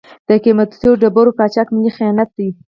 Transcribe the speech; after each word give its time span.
د 0.27 0.29
قیمتي 0.43 0.89
ډبرو 1.01 1.35
قاچاق 1.39 1.67
ملي 1.75 1.91
خیانت 1.97 2.29
دی. 2.37 2.49